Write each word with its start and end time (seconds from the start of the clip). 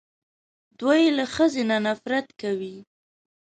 دوی 0.79 1.01
له 1.17 1.25
ښځې 1.33 1.63
نه 1.71 1.77
نفرت 1.85 2.27
کوي 2.41 2.75